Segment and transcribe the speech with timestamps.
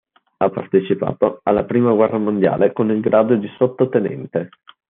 [0.37, 4.49] Ha partecipato alla prima guerra mondiale con il grado di sottotenente.